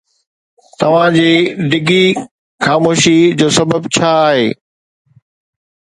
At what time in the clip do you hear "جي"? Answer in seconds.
1.17-1.29